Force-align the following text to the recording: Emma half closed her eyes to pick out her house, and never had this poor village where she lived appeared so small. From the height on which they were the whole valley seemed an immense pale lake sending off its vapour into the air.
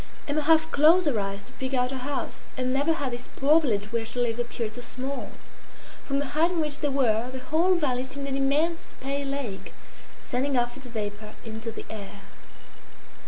Emma 0.27 0.41
half 0.41 0.71
closed 0.71 1.05
her 1.05 1.19
eyes 1.19 1.43
to 1.43 1.53
pick 1.53 1.75
out 1.75 1.91
her 1.91 1.99
house, 1.99 2.49
and 2.57 2.73
never 2.73 2.93
had 2.93 3.11
this 3.13 3.29
poor 3.35 3.61
village 3.61 3.91
where 3.91 4.03
she 4.03 4.19
lived 4.19 4.39
appeared 4.39 4.73
so 4.73 4.81
small. 4.81 5.29
From 6.05 6.17
the 6.17 6.29
height 6.29 6.49
on 6.49 6.59
which 6.59 6.79
they 6.79 6.89
were 6.89 7.29
the 7.31 7.37
whole 7.37 7.75
valley 7.75 8.03
seemed 8.03 8.27
an 8.27 8.35
immense 8.35 8.95
pale 8.99 9.27
lake 9.27 9.73
sending 10.17 10.57
off 10.57 10.75
its 10.75 10.87
vapour 10.87 11.35
into 11.45 11.71
the 11.71 11.85
air. 11.87 12.21